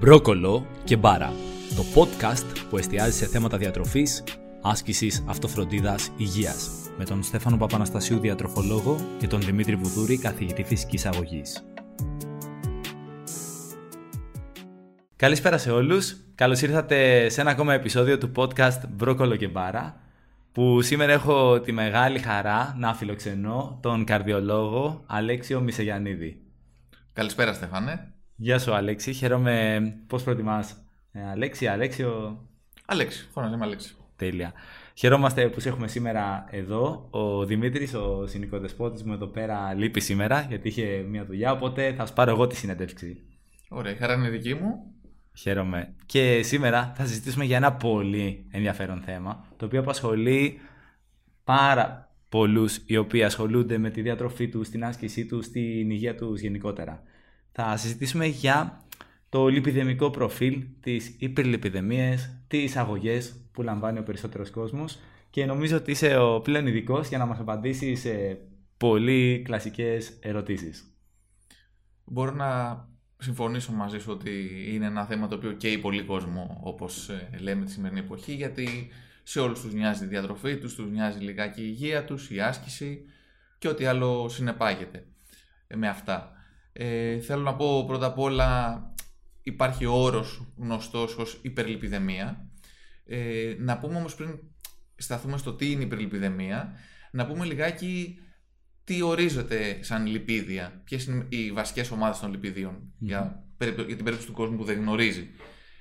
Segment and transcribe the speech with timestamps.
[0.00, 1.32] Μπρόκολο και Μπάρα,
[1.76, 4.24] το podcast που εστιάζει σε θέματα διατροφής,
[4.62, 11.64] άσκησης, αυτοφροντίδας, υγείας, με τον Στέφανο Παπαναστασίου διατροφολόγο και τον Δημήτρη Βουδούρη καθηγητή φυσικής αγωγής.
[15.16, 16.16] Καλησπέρα σε όλους.
[16.34, 20.00] Καλώς ήρθατε σε ένα ακόμα επεισόδιο του podcast Μπρόκολο και Μπάρα,
[20.52, 26.42] που σήμερα έχω τη μεγάλη χαρά να φιλοξενώ τον καρδιολόγο Αλέξιο Μισεγιανίδη.
[27.12, 28.14] Καλησπέρα Στέφανε.
[28.42, 29.80] Γεια σου Αλέξη, χαίρομαι.
[30.06, 30.82] Πώς προτιμάς;
[31.12, 32.40] Ε, Αλέξη, Αλέξιο...
[32.86, 33.94] Αλέξη, φωνάζομαι Αλέξη.
[34.16, 34.52] Τέλεια.
[34.94, 37.08] Χαιρόμαστε που σε έχουμε σήμερα εδώ.
[37.10, 41.52] Ο Δημήτρης, ο συνοικοδεσπότη μου εδώ πέρα, λείπει σήμερα γιατί είχε μια δουλειά.
[41.52, 43.22] Οπότε θα σου πάρω εγώ τη συνέντευξη.
[43.68, 44.94] Ωραία, η χαρά είναι δική μου.
[45.38, 45.94] Χαίρομαι.
[46.06, 50.60] Και σήμερα θα συζητήσουμε για ένα πολύ ενδιαφέρον θέμα, το οποίο απασχολεί
[51.44, 56.40] πάρα πολλούς οι οποίοι ασχολούνται με τη διατροφή τους, την άσκησή τους, την υγεία τους
[56.40, 57.02] γενικότερα.
[57.62, 58.84] Θα συζητήσουμε για
[59.28, 64.98] το λιπιδεμικό προφίλ, τις υπερλιπιδεμίες, τις αγωγές που λαμβάνει ο περισσότερος κόσμος
[65.30, 68.38] και νομίζω ότι είσαι ο πλέον ειδικός για να μας απαντήσει σε
[68.76, 70.94] πολύ κλασικές ερωτήσεις.
[72.04, 72.88] Μπορώ να
[73.18, 77.64] συμφωνήσω μαζί σου ότι είναι ένα θέμα το οποίο καίει πολύ κόσμο όπως ε, λέμε
[77.64, 78.90] τη σημερινή εποχή γιατί
[79.22, 83.04] σε όλους τους νοιάζει η διατροφή τους, τους νοιάζει λιγάκι η υγεία τους, η άσκηση
[83.58, 85.06] και ό,τι άλλο συνεπάγεται
[85.74, 86.34] με αυτά.
[86.72, 88.82] Ε, θέλω να πω πρώτα απ' όλα
[89.42, 92.50] υπάρχει ο όρος γνωστός ως υπερλιπιδεμία.
[93.04, 94.38] Ε, να πούμε όμως πριν
[94.96, 96.72] σταθούμε στο τι είναι υπερλιπιδεμία,
[97.10, 98.18] να πούμε λιγάκι
[98.84, 104.26] τι ορίζεται σαν λιπίδια, ποιες είναι οι βασικές ομάδες των λιπιδίων για, για την περίπτωση
[104.26, 105.30] του κόσμου που δεν γνωρίζει.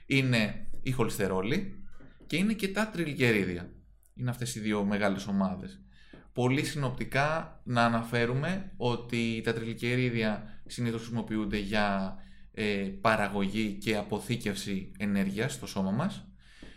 [0.05, 1.83] Είναι η χολυστερόλη
[2.27, 3.73] και είναι και τα τριλικερίδια.
[4.15, 5.81] Είναι αυτές οι δύο μεγάλες ομάδες.
[6.33, 12.17] Πολύ συνοπτικά να αναφέρουμε ότι τα τριλικερίδια συνήθως χρησιμοποιούνται για
[12.51, 12.63] ε,
[13.01, 16.27] παραγωγή και αποθήκευση ενέργειας στο σώμα μας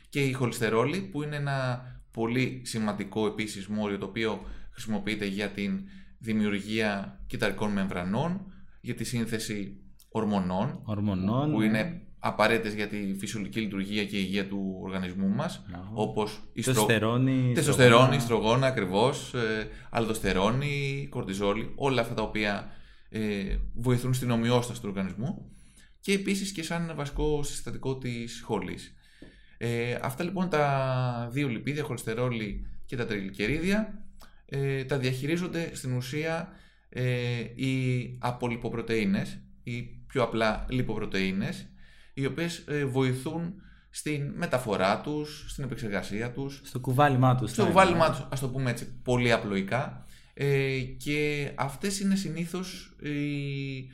[0.08, 5.80] και η χολυστερόλη που είναι ένα πολύ σημαντικό επίσης μόριο το οποίο χρησιμοποιείται για την
[6.18, 11.64] δημιουργία κυταρικών μεμβρανών, για τη σύνθεση ορμονών, ορμονών που ναι.
[11.64, 15.90] είναι απαραίτητες για τη φυσιολογική λειτουργία και υγεία του οργανισμού μας, Να.
[15.94, 22.70] όπως η Τεστοστερόνη, τεστοστερόνη, ιστρογόνα ακριβώς, ε, αλδοστερόνη, κορτιζόλη, όλα αυτά τα οποία
[23.08, 25.50] ε, βοηθούν στην ομοιόσταση του οργανισμού
[26.00, 28.94] και επίσης και σαν βασικό συστατικό της χολής.
[29.58, 34.04] Ε, αυτά λοιπόν τα δύο λιπίδια, χολυστερόλη και τα τριγλικερίδια,
[34.46, 36.52] ε, τα διαχειρίζονται στην ουσία
[36.88, 41.66] ε, οι απολυποπρωτεΐνες, οι πιο απλά λιποπρωτεΐνες,
[42.14, 43.54] οι οποίες ε, βοηθούν
[43.90, 47.50] στην μεταφορά τους, στην επεξεργασία τους, Στο κουβάλιμά τους.
[47.50, 50.06] στο κουβάλιμά τους, ας το πούμε έτσι, πολύ απλοϊκά.
[50.34, 53.90] Ε, και αυτές είναι συνήθως οι,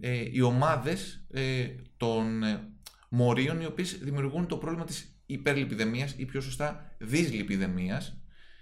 [0.00, 2.60] ε, οι ομάδες ε, των ε,
[3.08, 8.20] μορίων οι οποίες δημιουργούν το πρόβλημα της υπερλιπιδεμίας ή πιο σωστά δυσλιπιδεμίας.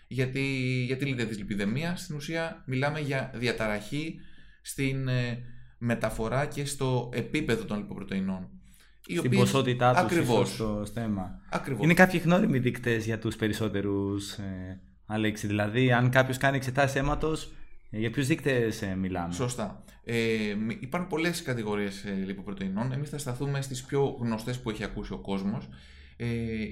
[0.08, 0.42] Γιατί,
[0.86, 4.20] γιατί λέτε δυσλιπιδεμία, στην ουσία μιλάμε για διαταραχή
[4.62, 5.38] στην ε,
[5.78, 8.48] μεταφορά και στο επίπεδο των λιποπρωτεϊνών.
[9.06, 10.54] Οι Στην οποίες- ποσότητά τους Ακριβώς.
[10.54, 11.40] στο στέμα.
[11.50, 11.84] Ακριβώς.
[11.84, 15.46] Είναι κάποιοι γνώριμοι δείκτε για τους περισσότερους, ε, Αλέξη.
[15.46, 17.52] Δηλαδή, αν κάποιος κάνει εξετάσεις αίματος,
[17.90, 19.84] για ποιους δείκτε μιλάμε; Σωστά.
[20.04, 22.92] Ε, μ- υπάρχουν πολλές κατηγορίες ε, λιποπρωτεϊνών.
[22.92, 25.68] Εμείς θα σταθούμε στις πιο γνωστές που έχει ακούσει ο κόσμος.
[26.16, 26.26] Ε,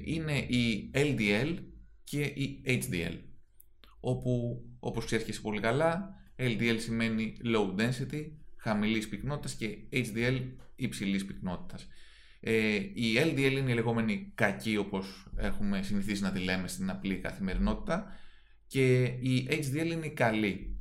[0.05, 1.59] είναι η LDL
[2.05, 3.15] και η HDL.
[4.01, 8.23] Όπου, όπως ξέρεις και εσύ πολύ καλά, LDL σημαίνει low density,
[8.57, 10.41] χαμηλής πυκνότητας και HDL
[10.77, 11.89] υψηλής πυκνότητας.
[12.47, 17.17] Ε, η LDL είναι η λεγόμενη κακή όπως έχουμε συνηθίσει να τη λέμε στην απλή
[17.17, 18.13] καθημερινότητα
[18.67, 20.79] και η HDL είναι η καλή.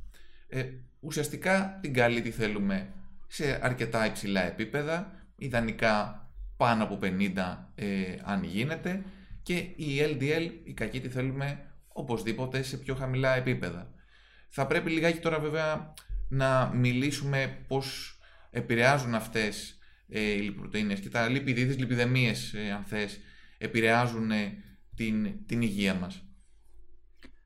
[0.48, 0.64] Ε,
[1.00, 2.92] ουσιαστικά την καλή τη θέλουμε
[3.26, 7.32] σε αρκετά υψηλά επίπεδα, ιδανικά πάνω από 50
[7.74, 9.02] ε, αν γίνεται
[9.42, 13.90] και η LDL, η κακή τη θέλουμε οπωσδήποτε σε πιο χαμηλά επίπεδα.
[14.48, 15.94] Θα πρέπει λιγάκι τώρα βέβαια
[16.28, 18.18] να μιλήσουμε πώς
[18.50, 19.78] επηρεάζουν αυτές
[20.08, 23.18] ε, οι λιποπρωτεΐνες και τα λιπιδίδες, λιπιδεμίες ε, αν θες,
[23.58, 24.52] επηρεάζουν ε,
[24.96, 26.28] την, την υγεία μας.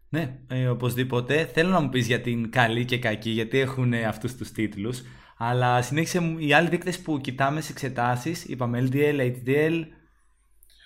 [0.08, 1.46] Ναι, ε, οπωσδήποτε.
[1.46, 5.02] Θέλω να μου πεις για την καλή και κακή, γιατί έχουν ε, αυτούς τους τίτλους.
[5.38, 9.84] Αλλά συνέχισε μου- οι άλλοι δείκτες που κοιτάμε σε εξετάσεις, είπαμε LDL, HDL,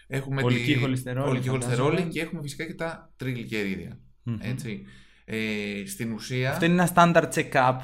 [0.07, 1.75] Έχουμε Ολική τη χολυστερόλη, ολική φαντάζομαι.
[1.77, 3.99] χολυστερόλη και έχουμε φυσικά και τα τριγλικερίδια.
[4.23, 4.37] Μμμ.
[4.41, 4.83] Έτσι.
[5.25, 6.51] Ε, στην ουσία...
[6.51, 7.79] Αυτό είναι ένα standard check-up,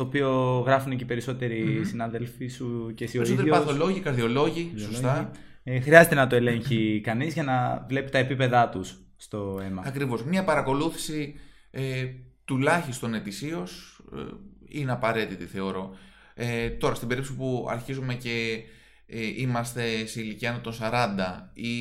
[0.00, 1.84] το οποίο γράφουν και οι περισσότεροι Μμμ.
[1.84, 3.64] συναδέλφοι σου και εσύ ο Περισσότεροι ίδιος.
[3.64, 4.94] παθολόγοι, καρδιολόγοι, Βιολόγοι.
[4.94, 5.30] σωστά.
[5.62, 9.82] Ε, χρειάζεται να το ελέγχει κανείς για να βλέπει τα επίπεδά τους στο αίμα.
[9.86, 10.24] Ακριβώς.
[10.24, 11.34] Μία παρακολούθηση
[11.70, 12.06] ε,
[12.44, 14.20] τουλάχιστον ετησίως ε,
[14.68, 15.94] είναι απαραίτητη θεωρώ.
[16.34, 18.62] Ε, τώρα στην περίπτωση που αρχίζουμε και
[19.06, 21.08] ε, είμαστε σε ηλικία των 40
[21.52, 21.74] ή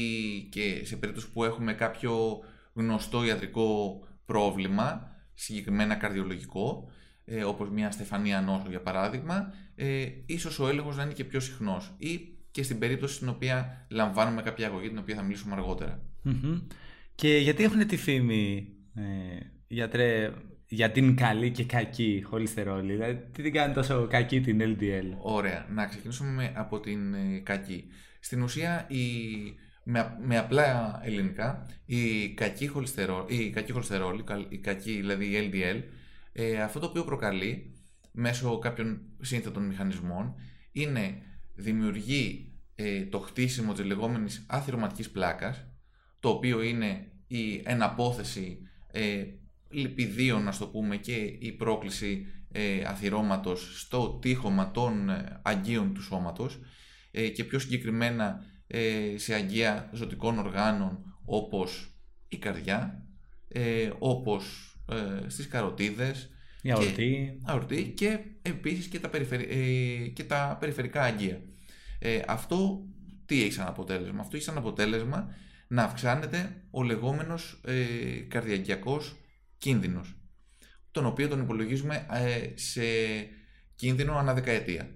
[0.52, 2.40] και σε περίπτωση που έχουμε κάποιο
[2.74, 6.90] γνωστό ιατρικό πρόβλημα, συγκεκριμένα καρδιολογικό,
[7.30, 11.40] ε, όπως μια στεφανία νόσο για παράδειγμα, ε, ίσως ο έλεγχος να είναι και πιο
[11.40, 12.20] συχνός ή
[12.52, 15.56] και στην περίπτωση στην οποία λαμβάνουμε κάποια αγωγή την οποία θα μιλήσουμε
[17.16, 19.02] Και γιατί έχουν τη φήμη, ε,
[19.68, 20.32] γιατρέ,
[20.68, 25.18] για την καλή και κακή χολυστερόλη; Δηλαδή, τι την κάνει τόσο κακή την LDL.
[25.22, 25.66] Ωραία.
[25.70, 27.84] Να ξεκινήσουμε από την ε, κακή.
[28.20, 29.04] Στην ουσία, η,
[29.84, 35.82] με, με απλά ελληνικά, η κακή χολυστερόλη, η κακή, χολυστερόλη, η κακή δηλαδή η LDL,
[36.32, 37.74] ε, αυτό το οποίο προκαλεί
[38.12, 40.36] μέσω κάποιων σύνθετων μηχανισμών
[40.72, 41.22] είναι
[41.56, 45.66] δημιουργεί ε, το χτίσιμο της λεγόμενης αθυρωματικής πλάκας,
[46.20, 48.58] το οποίο είναι η εναπόθεση
[48.92, 49.26] ε,
[49.70, 56.02] λιπιδίων, να το πούμε, και η πρόκληση ε, αθυρώματος στο τείχομα των ε, αγγείων του
[56.02, 56.60] σώματος
[57.12, 61.94] ε, και πιο συγκεκριμένα ε, σε αγγεία ζωτικών οργάνων όπως
[62.28, 63.08] η καρδιά,
[63.48, 64.69] ε, όπως
[65.28, 66.30] στις καροτίδες,
[66.62, 66.94] η αορτή.
[66.94, 69.10] Και, αορτή και επίσης και τα,
[70.14, 71.42] και τα περιφερικά αγγεία.
[72.28, 72.86] αυτό
[73.26, 75.34] τι έχει σαν αποτέλεσμα; Αυτό έχει σαν αποτέλεσμα
[75.68, 77.84] να αυξάνεται ο λεγόμενος ε,
[78.28, 79.16] καρδιακιακός
[79.58, 80.16] κίνδυνος,
[80.92, 82.82] τον οποίο τον υπολογίζουμε ε, σε
[83.76, 84.90] κίνδυνο ανά δεκαετία.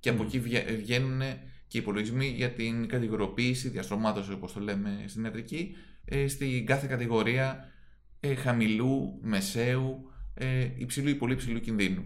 [0.00, 0.40] Και από εκεί
[0.76, 1.20] βγαίνουν
[1.68, 6.86] και οι υπολογισμοί για την κατηγοριοποίηση, διαστρωμάτωσης όπως το λέμε στην ιατρική, ε, στην κάθε
[6.86, 7.71] κατηγορία
[8.24, 10.10] ε, χαμηλού, μεσαίου,
[10.76, 12.02] υψηλού ή πολύ υψηλού κινδύνου.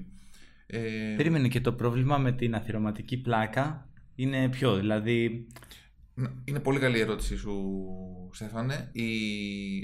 [1.17, 5.47] Περίμενε και το πρόβλημα με την αθυρωματική πλάκα είναι ποιο, δηλαδή...
[6.45, 7.81] Είναι πολύ καλή ερώτηση σου,
[8.33, 8.89] Στέφανε.
[8.93, 9.07] Η...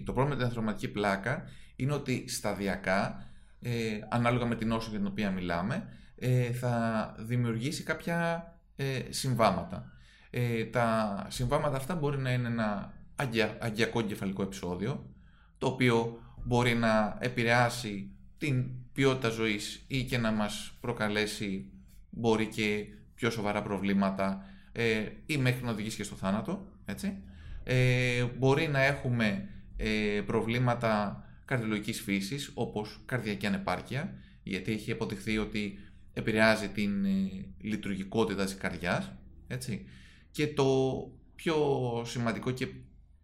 [0.03, 1.45] Το πρόβλημα με την αθυρωματική πλάκα
[1.77, 3.31] είναι ότι σταδιακά,
[3.61, 8.47] ε, ανάλογα με την όσο για την οποία μιλάμε, ε, θα δημιουργήσει κάποια
[8.77, 9.93] ε, συμβάματα.
[10.31, 12.93] Ε, τα συμβάματα αυτά μπορεί να είναι ένα
[13.59, 15.12] αγκιακό κεφαλικό επεισόδιο,
[15.63, 21.71] το οποίο μπορεί να επηρεάσει την ποιότητα ζωής ή και να μας προκαλέσει
[22.11, 26.67] μπορεί και πιο σοβαρά προβλήματα ε, ή μέχρι να οδηγήσει και στο θάνατο.
[26.85, 27.23] Έτσι.
[27.65, 35.79] Ε, μπορεί να έχουμε ε, προβλήματα καρδιολογικής φύσης όπως καρδιακή ανεπάρκεια γιατί έχει αποδειχθεί ότι
[36.13, 39.13] επηρεάζει την ε, λειτουργικότητα της καρδιάς
[39.47, 39.87] έτσι.
[40.31, 40.67] και το
[41.35, 41.57] πιο
[42.07, 42.69] σημαντικό και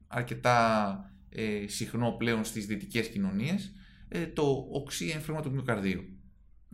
[0.06, 3.72] αρκετά ε, συχνό πλέον στις δυτικές κοινωνίες
[4.08, 6.04] ε, το οξύ έμφραγμα του μυοκαρδίου.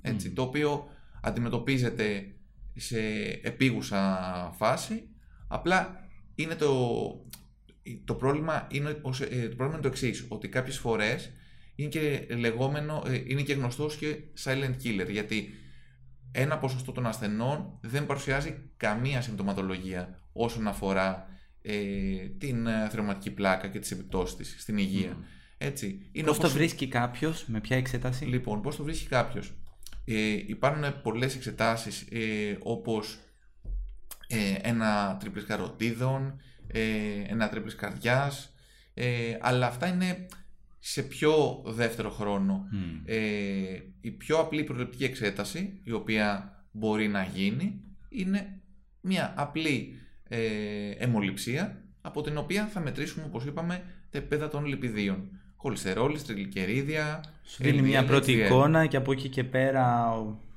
[0.03, 0.89] Έτσι, το οποίο
[1.23, 2.35] αντιμετωπίζεται
[2.75, 2.99] σε
[3.43, 4.21] επίγουσα
[4.57, 5.09] φάση.
[5.49, 6.71] Απλά είναι το,
[8.05, 9.11] το πρόβλημα είναι, το
[9.57, 11.31] πρόβλημα είναι το εξής, ότι κάποιες φορές
[11.75, 15.55] είναι και λεγόμενο, ε, είναι και γνωστός και silent killer γιατί
[16.33, 21.29] ένα ποσοστό των ασθενών δεν παρουσιάζει καμία συμπτωματολογία όσον αφορά
[21.67, 25.17] ε, την ε, θερματική πλάκα και τις επιπτώσεις της στην υγεία.
[25.21, 25.25] Mm.
[25.59, 26.09] Έτσι.
[26.13, 29.53] Είναι πώς το βρίσκει κάποιος, με ποια εξέταση; Λοιπόν, πώς το βρίσκει κάποιος;
[30.05, 33.19] Ε, υπάρχουν πολλές εξετάσεις ε, όπως
[34.27, 36.83] ε, ένα τρίπλης καροτίδων, ε,
[37.27, 38.55] ένα τρίπλης καρδιάς,
[38.95, 40.27] ε, αλλά αυτά είναι
[40.79, 42.65] σε πιο δεύτερο χρόνο.
[43.05, 48.61] Ε, η πιο απλή προληπτική εξέταση, η οποία μπορεί να γίνει, είναι
[49.01, 49.99] μια απλή
[50.29, 50.39] ε,
[50.99, 55.29] αιμοληψία, από την οποία θα μετρήσουμε, όπως είπαμε, τα επίπεδα των λιπιδίων.
[55.57, 57.25] Χολυστερόλης, τριγλικερίδια...
[57.45, 60.13] Σου δίνει μια πρώτη εικόνα και από εκεί και πέρα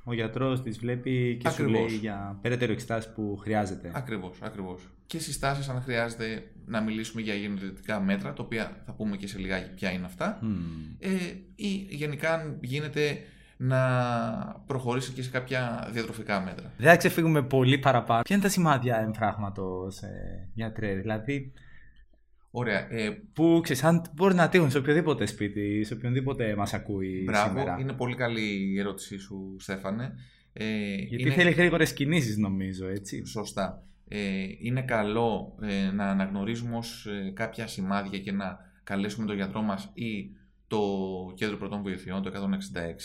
[0.10, 1.80] ο γιατρός τη βλέπει και ακριβώς.
[1.80, 3.92] σου λέει για περαιτέρω εξετάσεις που χρειάζεται.
[3.94, 4.82] Ακριβώς, ακριβώς.
[5.06, 9.38] Και συστάσεις αν χρειάζεται να μιλήσουμε για γεννητικά μέτρα, τα οποία θα πούμε και σε
[9.38, 10.40] λιγάκι ποια είναι αυτά.
[11.00, 11.10] Ε,
[11.56, 13.20] ή γενικά αν γίνεται
[13.58, 13.80] να
[14.68, 16.72] προχωρήσει και σε κάποια διατροφικά μέτρα.
[16.78, 18.22] Δεν θα ξεφύγουμε πολύ παραπάνω.
[18.22, 21.54] Ποια είναι τα σημάδια εμφράγματος, ε, γιατρέ, δηλαδή
[22.52, 22.88] Ωραία.
[22.90, 27.48] Ε, που ξέρεις, αν μπορεί να τύχουν σε οποιοδήποτε σπίτι, σε οποιονδήποτε μας ακούει Μπράβο,
[27.48, 27.78] σήμερα.
[27.80, 30.14] είναι πολύ καλή η ερώτησή σου, Στέφανε.
[30.54, 31.34] Ε, Γιατί είναι...
[31.34, 33.26] θέλει γρήγορες κινήσεις, νομίζω, έτσι.
[33.26, 33.84] Σωστά.
[34.08, 39.62] Ε, είναι καλό ε, να αναγνωρίζουμε ως ε, κάποια σημάδια και να καλέσουμε τον γιατρό
[39.62, 40.30] μας ή
[40.68, 40.82] το
[41.36, 42.32] κέντρο πρωτών βοηθειών, το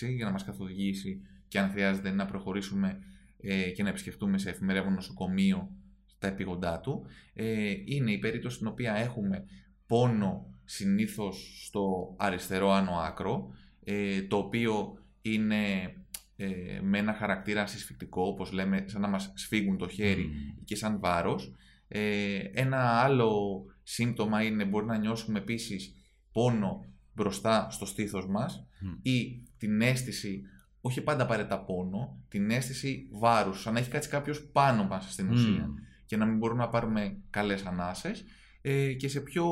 [0.05, 2.99] 166, για να μας καθοδηγήσει και αν χρειάζεται να προχωρήσουμε
[3.41, 5.71] ε, και να επισκεφτούμε σε εφημερεύον νοσοκομείο
[6.19, 7.07] τα επίγοντά του.
[7.35, 9.45] Ε, είναι η περίπτωση στην οποία έχουμε
[9.87, 13.53] πόνο συνήθως στο αριστερό άνω άκρο,
[13.85, 15.95] ε, το οποίο είναι
[16.37, 20.31] ε, με ένα χαρακτήρα συσφυκτικό, όπως λέμε, σαν να μας σφίγγουν το χέρι
[20.65, 21.55] και σαν βάρος.
[21.89, 25.95] Ε, ένα άλλο σύμπτωμα είναι, μπορεί να νιώσουμε επίσης
[26.33, 28.67] πόνο μπροστά στο στήθος μας
[29.03, 30.43] ή την αίσθηση,
[30.81, 35.31] όχι πάντα απαραίτητα πόνο, την αίσθηση βάρους, σαν να έχει κάτσει κάποιος πάνω μας στην
[35.31, 35.71] ουσία.
[36.07, 38.25] και να μην μπορούμε να πάρουμε καλές ανάσες.
[38.63, 39.47] Ε, και σε πιο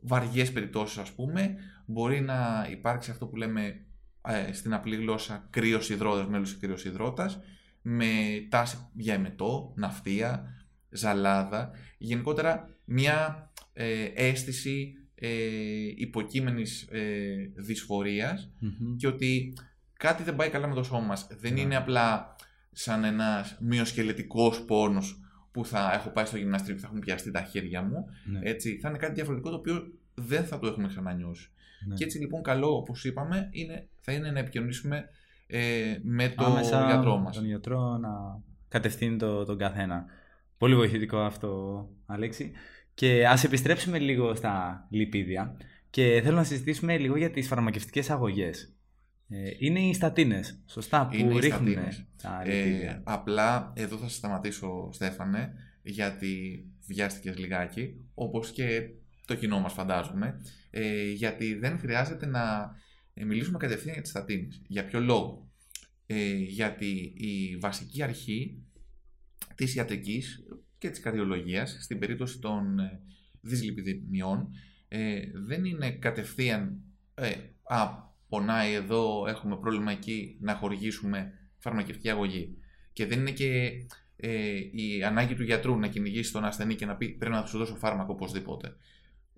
[0.00, 3.84] βαριές περιπτώσεις ας πούμε μπορεί να υπάρξει αυτό που λέμε
[4.28, 7.40] ε, στην απλή γλώσσα κρύος υδρότας, μέλος κρύος υδρότας
[7.82, 8.06] με
[8.48, 10.54] τάση για εμετό, ναυτία,
[10.90, 11.70] ζαλάδα.
[11.98, 15.28] Γενικότερα μια ε, αίσθηση ε,
[15.96, 17.02] υποκείμενης ε,
[17.56, 18.50] δυσφοριας
[18.96, 19.52] και ότι
[19.98, 21.26] κάτι δεν πάει καλά με το σώμα μας.
[21.40, 21.60] Δεν Ναι.
[21.60, 22.36] είναι απλά
[22.72, 25.18] σαν ένας μειοσκελετικός πόνος
[25.52, 28.06] που θα έχω πάει στο γυμναστήριο και θα έχουν πιαστεί τα χέρια μου.
[28.24, 28.40] Ναι.
[28.42, 31.50] Έτσι, θα είναι κάτι διαφορετικό το οποίο δεν θα το έχουμε ξανανιώσει.
[31.86, 31.94] Ναι.
[31.94, 35.08] Και έτσι λοιπόν καλό, όπως είπαμε, είναι, θα είναι να επικοινωνήσουμε
[35.46, 37.36] ε, με το Άμεσα γιατρό με μας.
[37.36, 40.04] Τον γιατρό να κατευθύνει το, τον καθένα.
[40.58, 42.52] Πολύ βοηθητικό αυτό, Αλέξη.
[42.94, 45.56] Και ας επιστρέψουμε λίγο στα λιπίδια
[45.90, 48.68] και θέλω να συζητήσουμε λίγο για τις φαρμακευτικές αγωγές.
[49.28, 52.06] Ε, είναι οι στατίνες, σωστά, που Είναι οι ρίχνουν στατίνες.
[52.22, 53.00] τα Ε, λιπίδια.
[53.04, 58.88] απλά εδώ θα σε σταματήσω Στέφανε γιατί βιάστηκες λιγάκι όπως και
[59.24, 62.74] το κοινό μας φαντάζομαι ε, γιατί δεν χρειάζεται να
[63.14, 64.62] ε, μιλήσουμε κατευθείαν για τις στατίνες.
[64.66, 65.50] Για ποιο λόγο;
[66.06, 68.62] Ε, γιατί η βασική αρχή
[69.54, 70.42] της ιατρικής
[70.78, 73.00] και της καρδιολογίας στην περίπτωση των ε,
[73.40, 74.48] δυσλιπιδεμιών
[74.88, 76.80] ε, δεν είναι κατευθείαν
[77.14, 77.30] ε,
[77.62, 77.88] α,
[78.28, 82.58] πονάει εδώ, έχουμε πρόβλημα εκεί, να χορηγήσουμε φαρμακευτική αγωγή.
[82.92, 83.70] Και δεν είναι και
[84.16, 87.58] ε, η ανάγκη του γιατρού να κυνηγήσει τον ασθενή και να πει πρέπει να σου
[87.58, 88.76] δώσω φάρμακο οπωσδήποτε.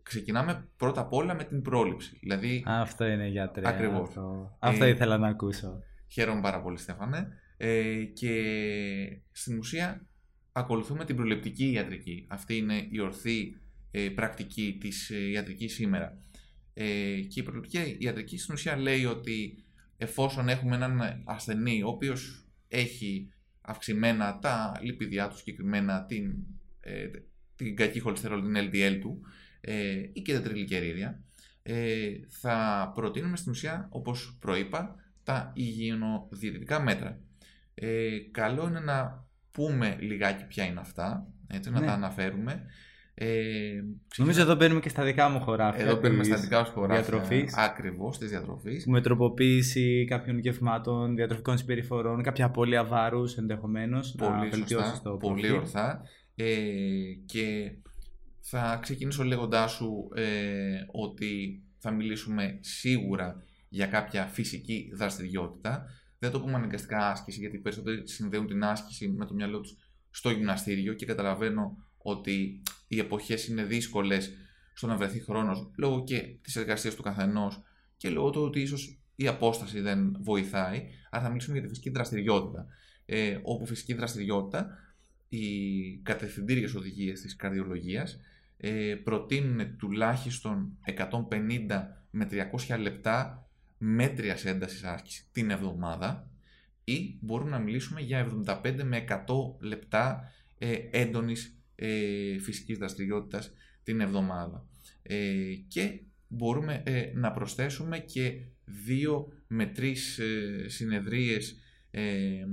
[0.03, 2.19] Ξεκινάμε πρώτα απ' όλα με την πρόληψη.
[2.21, 3.69] Δηλαδή, Αυτό είναι γιατρέ.
[3.69, 4.09] Ακριβώς.
[4.09, 5.83] Αυτό, αυτό Ε, ήθελα να ακούσω.
[6.09, 7.29] Χαίρομαι πάρα πολύ, Στέφανε.
[7.57, 8.43] Ε, και
[9.33, 10.07] στην ουσία
[10.57, 12.27] ακολουθούμε την προληπτική ιατρική.
[12.29, 13.57] Αυτή είναι η ορθή
[13.91, 16.19] ε, πρακτική της ε, ιατρικής σήμερα.
[16.75, 19.65] Ε, και η προληπτική ιατρική στην ουσία λέει ότι
[19.97, 23.29] εφόσον έχουμε έναν ασθενή ο οποίος έχει
[23.61, 26.35] αυξημένα τα λιπιδιά του, συγκεκριμένα την,
[26.81, 27.07] ε,
[27.57, 29.21] την κακή χολυστερόλη, την LDL του
[29.61, 31.25] ε, ή και τα τριλικερίδια,
[31.63, 37.21] ε, θα προτείνουμε στην ουσία, όπως προείπα, τα υγιεινοδιαιτητικά μέτρα.
[37.75, 39.26] Ε, καλό είναι να
[39.57, 41.87] πούμε λιγάκι ποια είναι αυτά, έτσι, να Ναι.
[41.87, 42.63] τα αναφέρουμε.
[43.19, 43.29] Ε,
[44.17, 45.85] Νομίζω εδώ μπαίνουμε και στα δικά μου χωράφια.
[45.85, 47.55] εδώ παίρνουμε της στα δικά σου χωράφια διατροφής.
[47.57, 48.87] ακριβώς της διατροφής.
[48.87, 55.17] με τροποποίηση κάποιων γευμάτων, διατροφικών συμπεριφορών, κάποια απώλεια βάρους ενδεχομένως να Πολύ βελτιώσεις σωστά, το
[55.17, 55.57] πολύ προφίλ.
[55.59, 56.03] ορθά.
[56.35, 56.47] Ε,
[57.27, 57.73] και
[58.41, 60.23] θα ξεκινήσω λέγοντάς σου ε,
[60.93, 65.85] ότι θα μιλήσουμε σίγουρα για κάποια φυσική δραστηριότητα.
[66.27, 69.77] Δεν το πούμε αναγκαστικά άσκηση, γιατί οι περισσότεροι συνδέουν την άσκηση με το μυαλό τους
[70.11, 74.33] στο γυμναστήριο και καταλαβαίνω ότι οι εποχές είναι δύσκολες
[74.75, 77.63] στο να βρεθεί χρόνος λόγω και της εργασίας του καθενός
[77.97, 80.89] και λόγω του ότι ίσως η απόσταση δεν βοηθάει.
[81.11, 82.67] Άρα θα μιλήσουμε για τη φυσική δραστηριότητα.
[83.07, 84.79] Ε, όπου φυσική δραστηριότητα,
[85.29, 85.47] οι
[86.03, 88.19] κατευθυντήριες οδηγίες της καρδιολογίας
[88.57, 92.29] ε, προτείνουν τουλάχιστον 150 με
[92.69, 93.46] 300 λεπτά
[93.79, 96.31] μέτριας έντασης άσκηση την εβδομάδα
[96.85, 99.17] ή μπορούμε να μιλήσουμε για 75 με 100
[99.61, 103.53] λεπτά ε, έντονης ε, φυσικής δραστηριότητας
[103.83, 104.67] την εβδομάδα.
[105.03, 111.57] Ε, και μπορούμε ε, να προσθέσουμε και δύο με τρεις ε, συνεδρίες
[111.91, 112.45] ε,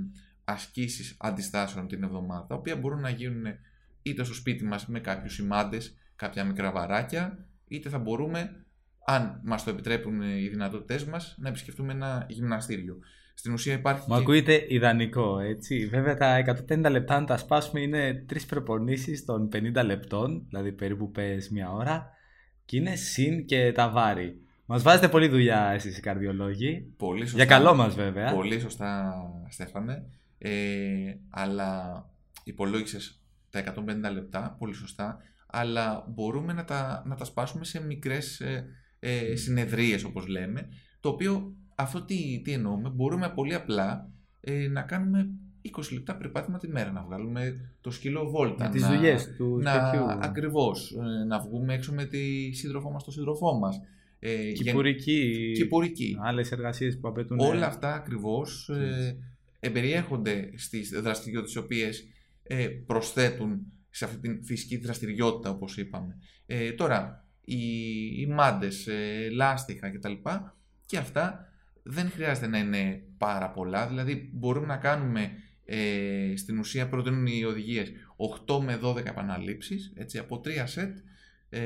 [0.44, 3.44] ασκήσεις αντιστάσεων την εβδομάδα, τα οποία μπορούν να γίνουν
[4.02, 8.64] είτε στο σπίτι μας με κάποιους σημάντες, κάποια μικρά βαράκια, είτε θα μπορούμε,
[9.06, 12.98] αν μας το επιτρέπουν οι δυνατότητές μας, να επισκεφτούμε ένα γυμναστήριο.
[13.34, 15.86] Στην ουσία υπάρχει Μου και- ακούγεται ιδανικό, έτσι.
[15.86, 21.10] Βέβαια τα 150 λεπτά να τα σπάσουμε είναι τρεις προπονήσεις των 50 λεπτών, δηλαδή περίπου
[21.10, 22.10] πες μια ώρα,
[22.64, 24.38] και είναι συν και τα βάρη.
[24.66, 28.32] Μας βάζετε πολλή δουλειά εσείς οι καρδιολόγοι, πολύ σωστά, για καλό μας βέβαια.
[28.34, 29.14] Πολύ σωστά,
[29.48, 30.04] Στέφανε.
[30.38, 30.50] Ε,
[31.30, 32.04] αλλά
[32.44, 38.42] υπολόγισες τα 150 λεπτά, πολύ σωστά, αλλά μπορούμε να τα, να τα σπάσουμε σε μικρές
[39.04, 40.68] ε, ε, συνεδρίες, όπως λέμε,
[41.00, 45.28] το οποίο αυτό τι, τι εννοούμε, μπορούμε πολύ απλά ε, να κάνουμε
[45.78, 48.64] 20 λεπτά περπάτημα τη μέρα, να βγάλουμε το σκύλο βόλτα.
[48.64, 50.04] Με τις να, δουλειές του να, σπιτιού.
[50.20, 53.80] Ακριβώς, ε, να βγούμε έξω με τη σύντροφό μας, τον σύντροφό μας.
[54.18, 56.16] Ε, γεν- Κυπουρική, Κυπουρική.
[56.22, 57.38] άλλες εργασίες που απαιτούν...
[57.40, 59.16] Όλα αυτά ακριβώς ε,
[59.60, 62.04] εμπεριέχονται στις δραστηριότητες οι οποίες
[62.42, 66.18] ε, προσθέτουν σε αυτή την φυσική δραστηριότητα όπως είπαμε.
[66.46, 67.66] Ε, τώρα, οι,
[68.20, 70.12] οι μάντες, ε, λάστιχα κτλ.
[70.86, 71.48] Και αυτά
[71.82, 73.86] δεν χρειάζεται να είναι πάρα πολλά.
[73.88, 75.30] Δηλαδή μπορούμε να κάνουμε
[75.64, 77.92] ε, στην ουσία προτείνουν οι οδηγίες
[78.46, 80.96] 8 με 12 επαναλήψεις, έτσι, από 3 σετ
[81.48, 81.60] ε,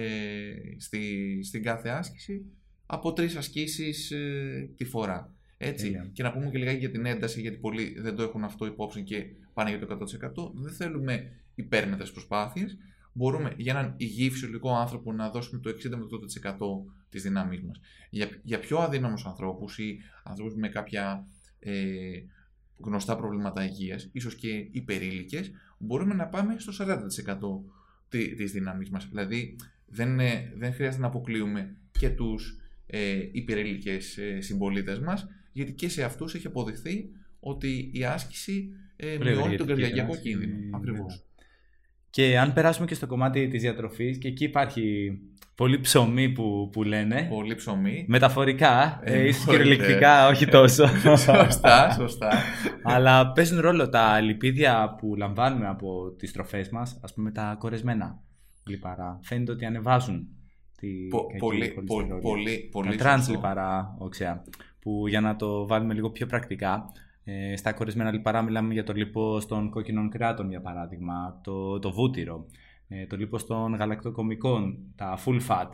[0.79, 2.45] στη, στην κάθε άσκηση,
[2.87, 5.33] από τρεις ασκήσεις ε, τη φορά.
[5.59, 5.85] Έτσι.
[5.85, 6.11] Τέλεια.
[6.13, 9.03] Και να πούμε και λιγάκι για την ένταση, γιατί πολλοί δεν το έχουν αυτό υπόψη
[9.03, 9.99] και πάνε για το
[10.47, 10.53] 100%.
[10.55, 12.77] Δεν θέλουμε υπέρμετρες προσπάθειες,
[13.19, 16.19] μπορούμε για έναν υγιή φυσιολογικό άνθρωπο να δώσουμε το 60 με το
[16.87, 17.81] 80% της δύναμής μας.
[18.11, 21.27] Για, για πιο αδύναμους ανθρώπους ή ανθρώπους με κάποια
[21.59, 21.73] ε,
[22.79, 29.09] γνωστά προβλήματα υγείας, ίσως και υπερήλικες, μπορούμε να πάμε στο 40% της δύναμής μας.
[29.09, 29.57] Δηλαδή
[29.87, 35.89] δεν, ε, δεν χρειάζεται να αποκλείουμε και τους ε, υπερήλικες ε, συμπολίτες μας, γιατί και
[35.89, 37.11] σε αυτούς έχει αποδειχθεί
[37.41, 40.77] ότι η άσκηση ε, μειώνει τον καρδιακό κίνδυνο.
[40.77, 41.23] Ακριβώς.
[42.11, 45.19] Και αν περάσουμε και στο κομμάτι της διατροφής, και εκεί υπάρχει
[45.55, 47.27] πολύ ψωμί που, που λένε.
[47.31, 48.05] Πολύ ψωμί.
[48.09, 50.87] Μεταφορικά, ε, ίσως κυριολεκτικά, όχι τόσο.
[50.87, 52.31] σωστά, σωστά.
[52.83, 58.23] Αλλά παίζουν ρόλο τα λιπίδια που λαμβάνουμε από τις τροφές μας, ας πούμε τα κορεσμένα
[58.67, 59.19] λιπαρά.
[59.23, 60.29] Φαίνεται ότι ανεβάζουν
[60.79, 64.43] τη Πο, πολύ, πολύ, πολύ, πολύ, Τα τρανς λιπαρά, οξέα,
[64.81, 66.85] που για να το βάλουμε λίγο πιο πρακτικά,
[67.31, 71.93] ε, στα κορισμένα λιπαρά μιλάμε για το λίπος των κόκκινων κράτων, για παράδειγμα, το, το
[71.93, 72.47] βούτυρο,
[72.89, 75.69] ε, το λίπος των γαλακτοκομικών, τα full fat.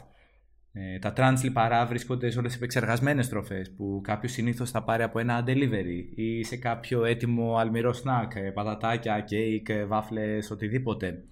[0.72, 5.02] Ε, τα trans λιπαρά βρίσκονται σε όλες τις επεξεργασμένες τροφές που κάποιος συνήθως θα πάρει
[5.02, 11.24] από ένα delivery ή σε κάποιο έτοιμο αλμυρό σνακ, ε, πατατάκια, κέικ, ε, βάφλες, οτιδήποτε.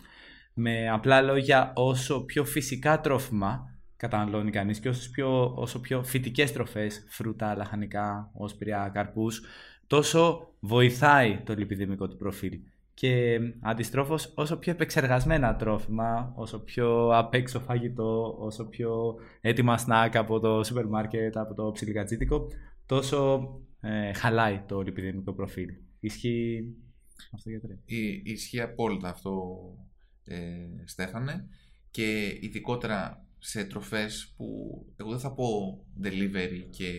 [0.54, 6.52] Με απλά λόγια, όσο πιο φυσικά τρόφιμα καταναλώνει κανείς και όσο πιο, όσο πιο φυτικές
[6.52, 9.42] τροφές, φρούτα, λαχανικά, όσπρια, καρπούς,
[9.86, 12.60] τόσο βοηθάει το λιπιδημικό του προφίλ.
[12.94, 20.16] Και αντιστρόφως, όσο πιο επεξεργασμένα τρόφιμα, όσο πιο απ' έξω φαγητό, όσο πιο έτοιμα σνακ
[20.16, 22.46] από το σούπερ μάρκετ, από το ψιλικατζίτικο,
[22.86, 23.48] τόσο
[23.80, 25.68] ε, χαλάει το λιπιδημικό προφίλ.
[26.00, 26.76] Ισχύει
[27.34, 27.78] αυτό γιατρέ;
[28.22, 29.58] Ισχύει απόλυτα αυτό,
[30.24, 30.36] ε,
[30.84, 31.48] Στέφανε.
[31.90, 34.46] Και ειδικότερα σε τροφές που
[34.96, 36.92] εγώ δεν θα πω delivery και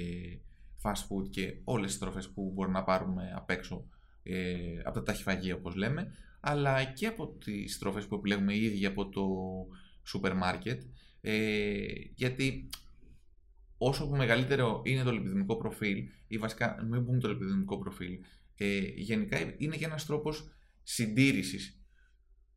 [0.83, 3.87] fast food και όλες τις τροφές που μπορούμε να πάρουμε απ' έξω
[4.23, 9.09] ε, από τα ταχυφαγεία όπως λέμε, αλλά και από τις τροφές που επιλέγουμε ήδη από
[9.09, 9.27] το
[10.03, 10.81] σούπερ μάρκετ,
[11.21, 11.85] ε,
[12.15, 12.69] γιατί
[13.77, 18.19] όσο μεγαλύτερο είναι το λιπιδημικό προφίλ, ή βασικά μην πούμε το λιπιδημικό προφίλ,
[18.57, 20.51] ε, γενικά είναι και ένας τρόπος
[20.83, 21.77] συντήρησης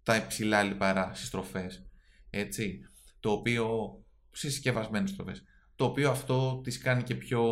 [0.03, 1.87] τα υψηλά λιπαρά στις τροφές,
[2.31, 2.81] έτσι,
[3.21, 3.99] το οποίο,
[4.31, 5.43] στις συσκευασμένες τροφές,
[5.77, 7.45] το οποίο αυτό τις κάνει και πιο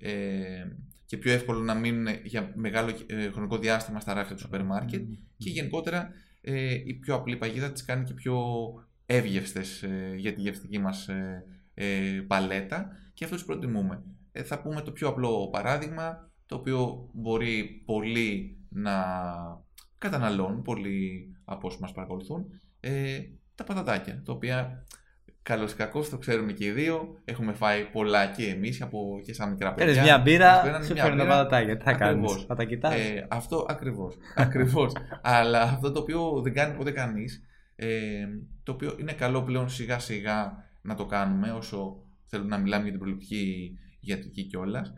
[0.00, 0.64] ε,
[1.06, 5.08] και πιο εύκολο να μείνουν για μεγάλο ε, χρονικό διάστημα στα ράφια του σούπερ μάρκετ.
[5.36, 8.42] Και γενικότερα ε, η πιο απλή παγίδα τις κάνει και πιο
[9.06, 12.90] εύγευστες ε, για τη γευστική μας ε, ε, παλέτα.
[13.14, 14.02] Και αυτό τις προτιμούμε.
[14.32, 18.92] θα πούμε το πιο απλό παράδειγμα το οποίο μπορεί πολλοί να
[19.98, 22.60] καταναλώνουν, πολλοί από όσοι μας παρακολουθούν,
[23.54, 24.86] τα πατατάκια, τα οποία
[25.48, 27.20] Καλώς ή κακό, το ξέρουμε και οι δύο.
[27.24, 29.92] Έχουμε φάει πολλά και εμείς από και σαν μικρά παιδιά.
[29.92, 31.76] Παίρνει μια μπύρα, σου φέρνει τα πατατάκια.
[31.76, 34.16] Τι θα κάνεις, θα τα κοιτάς; Ε, αυτό ακριβώς.
[34.36, 34.92] ακριβώς.
[35.22, 37.44] Αλλά αυτό το οποίο δεν κάνει ποτέ κανείς,
[37.76, 38.26] ε,
[38.62, 42.90] το οποίο είναι καλό πλέον σιγά σιγά να το κάνουμε όσο θέλουμε να μιλάμε για
[42.90, 44.92] την προληπτική γιατρική κιόλας.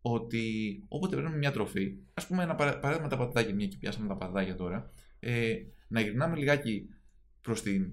[0.00, 0.44] Ότι
[0.88, 4.54] όποτε παίρνουμε μια τροφή, ας πούμε ένα παράδειγμα τα πατατάκια, μια και πιάσαμε τα πατατάκια
[4.54, 5.54] τώρα, ε,
[5.88, 6.88] να γυρνάμε λιγάκι
[7.42, 7.92] προς την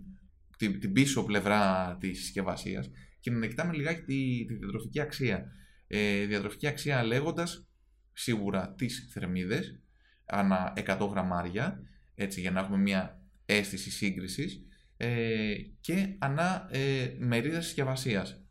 [0.57, 2.89] την, την πίσω πλευρά της συσκευασίας
[3.19, 5.51] και να κοιτάμε λιγάκι τη, τη διατροφική αξία.
[5.87, 7.67] Ε, διατροφική αξία λέγοντας
[8.13, 9.79] σίγουρα τις θερμίδες
[10.25, 11.79] ανά 100 γραμμάρια,
[12.15, 14.65] έτσι για να έχουμε μια αίσθηση σύγκρισης
[14.97, 18.41] ε, και ανά ε, μερίδα συσκευασίας.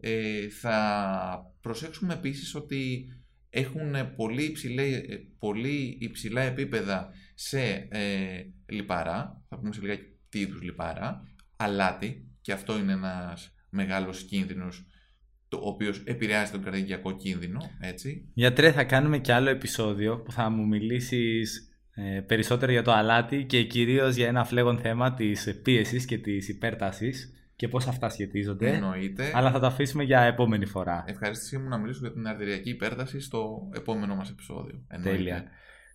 [0.00, 3.08] Ε, θα προσέξουμε επίσης ότι
[3.50, 5.02] έχουν πολύ, υψηλέ,
[5.38, 11.22] πολύ υψηλά επίπεδα σε ε, λιπαρά, θα πούμε σε λιγάκι τι είδους λιπαρά,
[11.56, 14.86] αλάτι, και αυτό είναι ένας μεγάλος κίνδυνος
[15.48, 18.28] το οποίος επηρεάζει τον καρδιακό κίνδυνο, έτσι.
[18.34, 23.44] Γιατρέ, θα κάνουμε και άλλο επεισόδιο που θα μου μιλήσεις ε, περισσότερο για το αλάτι
[23.44, 28.70] και κυρίως για ένα φλέγον θέμα της πίεσης και της υπέρτασης και πώς αυτά σχετίζονται.
[28.70, 29.30] Εννοείται.
[29.34, 31.04] Αλλά θα το αφήσουμε για επόμενη φορά.
[31.06, 34.84] Ευχαριστήσή μου να μιλήσω για την αρτεριακή υπέρταση στο επόμενο μας επεισόδιο.
[34.88, 35.16] Εννοείται.
[35.16, 35.44] Τέλεια.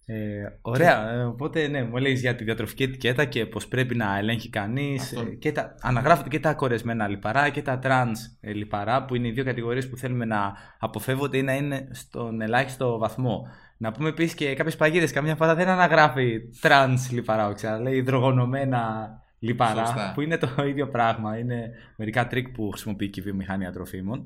[0.06, 4.18] Ε, ωραία, ε, οπότε ναι, μου λέει για τη διατροφική ετικέτα και πώς πρέπει να
[4.18, 5.16] ελέγχει κανείς.
[5.44, 9.32] Ε, τα, αναγράφονται και τα κορεσμένα λιπαρά και τα τρανς ε, λιπαρά, που είναι οι
[9.32, 13.48] δύο κατηγορίες που θέλουμε να αποφεύγονται ή να είναι στον ελάχιστο βαθμό.
[13.78, 15.12] Να πούμε επίσης και κάποιες παγίδες.
[15.12, 19.10] Καμιά φορά δεν αναγράφει τρανς λιπαρά, όχι, λέει υδρογονωμένα
[19.40, 20.12] λιπαρά, Σωστά.
[20.14, 21.38] που είναι το ίδιο πράγμα.
[21.38, 24.24] Είναι μερικά τρικ που χρησιμοποιεί και η βιομηχανία τροφίμων.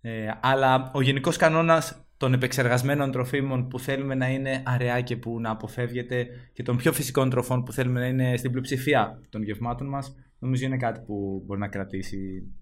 [0.00, 5.40] Ε, αλλά ο γενικός κανόνας των επεξεργασμένων τροφίμων που θέλουμε να είναι αραιά και που
[5.40, 9.88] να αποφεύγεται και των πιο φυσικών τροφών που θέλουμε να είναι στην πλειοψηφία των γευμάτων
[9.88, 12.52] μας, νομίζω είναι κάτι που μπορεί να κρατήσει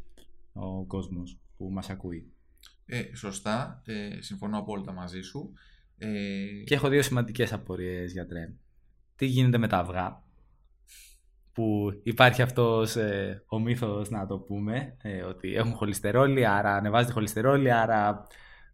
[0.52, 2.32] ο κόσμος που μας ακούει.
[2.86, 5.52] Ε, σωστά, ε, συμφωνώ απόλυτα μαζί σου.
[5.98, 6.08] Ε...
[6.64, 8.52] Και έχω δύο σημαντικές απορίες, γιατρέ.
[9.16, 10.22] Τι γίνεται με τα αυγά.
[11.52, 17.12] που υπάρχει αυτός ε, ο μύθος να το πούμε ε, ότι έχουν χολυστερόλη άρα ανεβάζει
[17.12, 18.26] χολυστερόλη άρα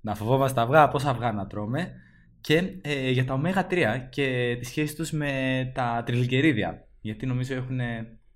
[0.06, 1.92] να φοβόμαστε τα αυγά, πόσα αυγά να τρώμε
[2.40, 7.54] και ε, για τα ωμέγα 3 και τη σχέση τους με τα τριλικερίδια γιατί νομίζω
[7.54, 7.80] έχουν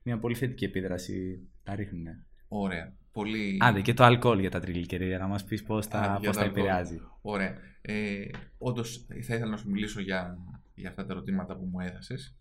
[0.02, 2.06] μια πολύ θετική επίδραση, τα ρίχνουν.
[2.48, 2.96] Ωραία.
[3.12, 3.56] Πολύ...
[3.60, 7.00] Άντε και το αλκοόλ για τα τριλικερίδια, να μας πεις πώς τα, πώς τα επηρεάζει.
[7.22, 7.54] Ωραία.
[7.80, 8.24] Ε,
[8.58, 10.38] όντως θα ήθελα να σου μιλήσω για,
[10.74, 12.36] για αυτά τα ερωτήματα που μου έδασες.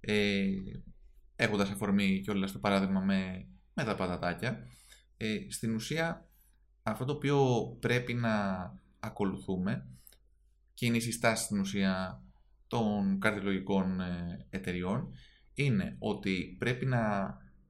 [0.00, 0.44] Ε,
[1.36, 4.66] Έχοντας αφορμή και όλα το παράδειγμα με, με τα πατατάκια.
[5.16, 6.27] Ε, στην ουσία
[6.90, 8.34] αυτό το οποίο πρέπει να
[9.00, 9.86] ακολουθούμε
[10.74, 12.22] και είναι η συστάση στην ουσία
[12.66, 15.14] των καρδιολογικών ε, εταιριών
[15.54, 17.02] είναι ότι πρέπει να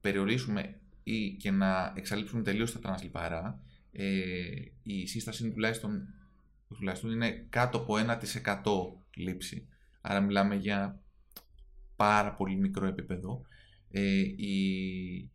[0.01, 3.61] περιορίσουμε ή και να εξαλείψουμε τελείως τα τρανσλιπαρά.
[3.91, 4.05] Ε,
[4.83, 6.07] η σύσταση είναι τουλάχιστον,
[6.67, 8.17] τουλάχιστον είναι κάτω από 1%
[9.15, 9.67] λήψη.
[10.01, 11.01] Άρα μιλάμε για
[11.95, 13.41] πάρα πολύ μικρό επίπεδο.
[13.91, 15.31] Ε, η,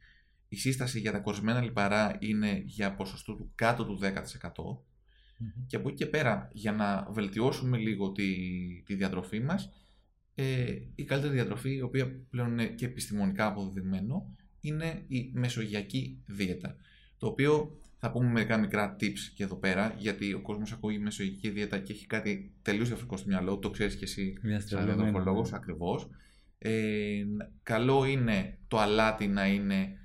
[0.54, 4.08] η σύσταση για τα κορισμένα λιπαρά είναι για ποσοστό του κάτω του 10%.
[5.66, 8.34] Και από εκεί και πέρα, για να βελτιώσουμε λίγο τη,
[8.86, 9.70] τη διατροφή μας,
[10.34, 10.64] ε,
[10.94, 16.76] η καλύτερη διατροφή, η οποία πλέον είναι και επιστημονικά αποδεδειγμένο, είναι η μεσογειακή δίαιτα.
[17.18, 21.50] Το οποίο θα πούμε μερικά μικρά tips και εδώ πέρα, γιατί ο κόσμος ακούει μεσογειακή
[21.50, 24.34] δίαιτα και έχει κάτι τελείως διαφορετικό στο μυαλό, το ξέρεις και εσύ
[24.66, 25.56] σαν διατροφολόγος ναι.
[25.56, 26.08] ακριβώς.
[26.58, 27.24] Ε,
[27.62, 29.98] καλό είναι το αλάτι να είναι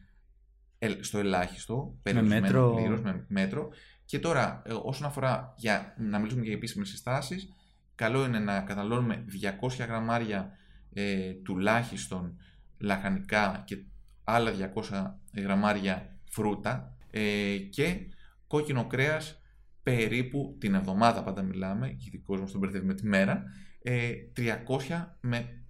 [1.00, 3.70] στο ελάχιστο, περιορισμένο πλήρως, με μέτρο.
[4.06, 7.54] Και τώρα, ε, όσον αφορά για να μιλήσουμε για επίσημες συστάσεις,
[7.96, 9.26] καλό είναι να καταναλώνουμε
[9.62, 10.52] 200 γραμμάρια
[10.94, 12.38] ε, τουλάχιστον
[12.78, 13.84] λαχανικά και
[14.24, 14.52] άλλα
[14.92, 18.08] 200 γραμμάρια φρούτα ε, και
[18.48, 19.42] κόκκινο κρέας
[19.84, 23.44] περίπου την εβδομάδα πάντα μιλάμε, γιατί ο κόσμος τον μπερδεύει με τη μέρα,
[23.82, 25.64] ε, 300 με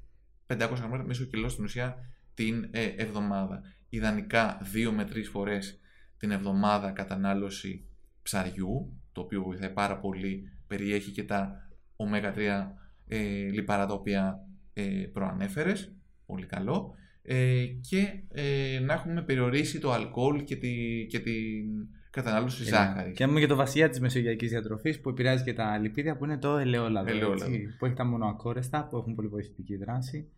[0.48, 1.98] 500 γραμμάρια μισό κιλό στην ουσία
[2.34, 3.62] την ε, εβδομάδα.
[3.90, 5.80] Ιδανικά 2 με 3 φορές
[6.18, 7.88] την εβδομάδα κατανάλωση
[8.22, 12.68] ψαριού, το οποίο βοηθάει πάρα πολύ, περιέχει και τα ω3
[13.08, 13.18] ε,
[13.52, 20.44] λιπαρά τα οποία ε, προανέφερες, πολύ καλό, ε, και ε, να έχουμε περιορίσει το αλκοόλ
[20.44, 23.16] και, τη, και την κατανάλωση ε, ζάχαρης.
[23.16, 26.38] Και έχουμε και το βασιλιά της μεσογειακής διατροφής που επηρεάζει και τα λιπίδια που είναι
[26.38, 27.10] το ελαιόλαδο.
[27.10, 27.54] ελαιόλαδο.
[27.54, 30.30] Έτσι, που έχει τα μονοακόρεστα που έχουν πολύ βοηθητική δράση.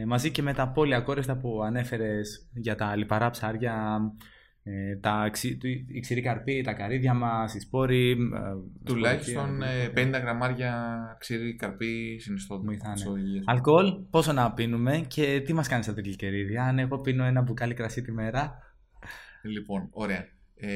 [0.00, 4.00] Ε, μαζί και με τα πολυακόρεστα που ανέφερες για τα λιπαρά ψάρια,
[4.62, 5.30] ε, τα,
[5.86, 8.10] η ξηρή καρπή, τα καρύδια μας, οι σπόροι.
[8.10, 8.16] Ε,
[8.84, 9.60] Τουλάχιστον
[9.94, 12.62] 50 ε, γραμμάρια ξηρή καρπή συνιστώ.
[13.44, 16.64] Αλκοόλ, πόσο να πίνουμε και τι μας κάνεις στα τριγλικερίδια.
[16.64, 18.58] Αν εγώ πίνω ένα μπουκάλι κρασί τη μέρα.
[19.42, 20.28] Λοιπόν, ωραία.
[20.56, 20.68] Ε,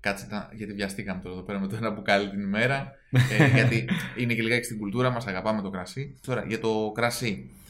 [0.00, 2.92] κάτσε να, γιατί βιαστήκαμε τώρα εδώ πέρα με το ένα μπουκάλι την ημέρα.
[3.38, 6.16] ε, γιατί είναι και λιγάκι στην κουλτούρα μας, αγαπάμε το κρασί.
[6.26, 7.64] Τώρα, για το κρασί ε,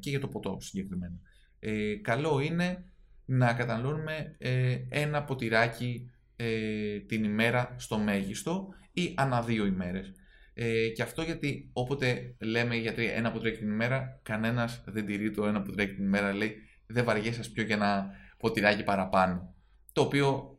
[0.00, 1.20] και για το ποτό συγκεκριμένα.
[1.58, 2.84] Ε, καλό είναι
[3.24, 10.12] να καταναλώνουμε ε, ένα ποτηράκι ε, την ημέρα στο μέγιστο ή ανά δύο ημέρες.
[10.54, 15.46] Ε, και αυτό γιατί όποτε λέμε γιατροί ένα ποτηράκι την ημέρα, κανένας δεν τηρεί το
[15.46, 16.56] ένα ποτηράκι την ημέρα, λέει
[16.86, 19.54] δεν βαριέσαι πιο για ένα ποτηράκι παραπάνω.
[19.92, 20.58] Το οποίο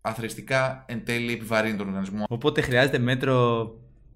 [0.00, 2.24] αθρηστικά εν τέλει επιβαρύνει τον οργανισμό.
[2.28, 3.66] Οπότε χρειάζεται μέτρο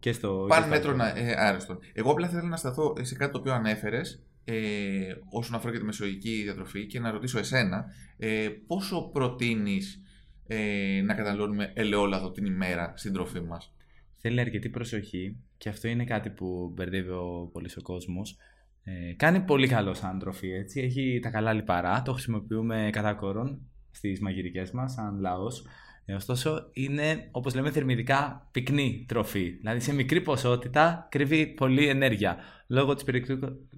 [0.02, 0.46] και στο.
[0.48, 1.78] Πάνε μέτρο να, ε, άρεστο.
[1.92, 5.84] Εγώ απλά θέλω να σταθώ σε κάτι το οποίο ανέφερες ε, όσον αφορά και τη
[5.84, 7.84] μεσογειακή διατροφή και να ρωτήσω εσένα
[8.16, 10.02] ε, πόσο προτείνεις
[10.46, 13.74] ε, να καταναλώνουμε ελαιόλαδο την ημέρα στην τροφή μας;
[14.16, 18.36] Θέλει αρκετή προσοχή και αυτό είναι κάτι που μπερδεύει ο πολύ ο κόσμος.
[18.84, 20.80] Ε, κάνει πολύ καλό σαν τροφή, έτσι.
[20.80, 23.60] Έχει τα καλά λιπαρά, το χρησιμοποιούμε κατά κόρον
[23.90, 25.66] στις μαγειρικές μας σαν λαός.
[26.04, 29.50] Ε, ωστόσο, είναι όπως λέμε θερμιδικά πυκνή τροφή.
[29.50, 32.36] Δηλαδή, σε μικρή ποσότητα κρύβει πολλή ενέργεια
[32.66, 33.04] λόγω της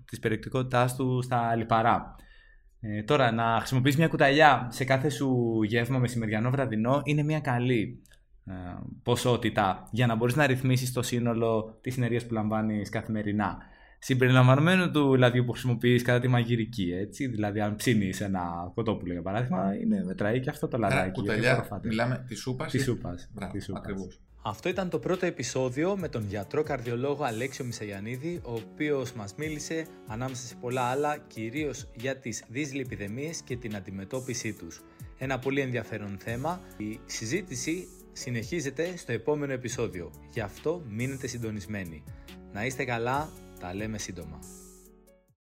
[0.05, 2.17] της περιεκτικότητάς του στα λιπαρά.
[2.81, 8.03] Ε, τώρα, να χρησιμοποιήσει μια κουταλιά σε κάθε σου γεύμα μεσημεριανό βραδινό είναι μια καλή
[8.47, 8.53] ε,
[9.03, 13.59] ποσότητα για να μπορείς να ρυθμίσεις το σύνολο της ενέργειας που λαμβάνεις καθημερινά
[14.05, 16.93] συμπεριλαμβανομένου του λαδιού που χρησιμοποιείς κατά τη μαγειρική.
[16.93, 17.27] Έτσι.
[17.27, 21.21] Δηλαδή, αν ψήνεις ένα κοτόπουλο για παράδειγμα, είναι μετράει και αυτό το λαδάκι.
[21.21, 22.67] Κουταλιά, μιλάμε τη σούπα.
[22.67, 23.15] Τη σούπα.
[24.43, 29.87] Αυτό ήταν το πρώτο επεισόδιο με τον γιατρό καρδιολόγο Αλέξιο Μισαγιανίδη, ο οποίος μας μίλησε
[30.07, 34.81] ανάμεσα σε πολλά άλλα κυρίως για τις δυσλιπιδεμίες και την αντιμετώπιση τους.
[35.19, 36.61] Ένα πολύ ενδιαφέρον θέμα.
[36.77, 40.11] Η συζήτηση συνεχίζεται στο επόμενο επεισόδιο.
[40.33, 42.05] Γι' αυτό μείνετε συντονισμένοι.
[42.53, 43.29] Να είστε καλά,
[43.65, 44.39] τα λέμε σύντομα.